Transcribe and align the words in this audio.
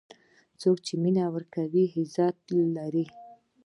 څوک 0.61 0.77
چې 0.85 0.93
مینه 1.03 1.23
ورکوي، 1.35 1.85
تل 1.93 1.93
عزت 1.99 2.37
لري. 2.77 3.05